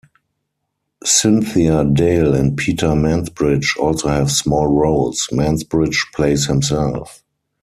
[1.05, 7.23] Cynthia Dale and Peter Mansbridge also have small roles; Mansbridge plays himself.